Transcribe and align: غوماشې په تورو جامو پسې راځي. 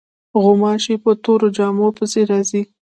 غوماشې 0.43 0.95
په 1.03 1.11
تورو 1.23 1.47
جامو 1.57 1.87
پسې 1.97 2.21
راځي. 2.31 2.61